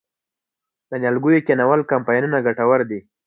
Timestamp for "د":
0.89-0.91